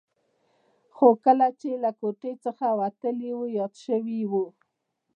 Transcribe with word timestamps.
خو 0.95 1.07
کله 1.25 1.47
چې 1.59 1.69
له 1.83 1.91
کوټې 1.99 2.33
څخه 2.45 2.65
وتلی 2.79 3.31
و 3.35 3.41
یاد 3.57 3.73
شوي 3.85 4.17
یې 4.21 4.27
و. 4.31 4.33